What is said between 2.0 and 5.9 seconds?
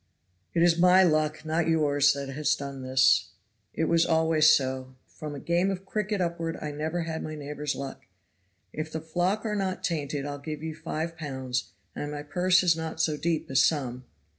that has done this. It was always so. From a game of